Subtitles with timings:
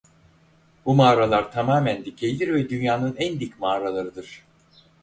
[0.85, 4.43] Bu mağaralar tamamen dikeydir ve dünyanın en dik mağaralarıdır.